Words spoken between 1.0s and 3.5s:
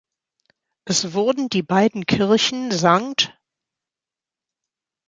wurden die beiden Kirchen „St.